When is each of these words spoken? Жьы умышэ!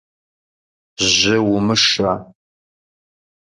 Жьы 1.13 1.35
умышэ! 1.53 2.11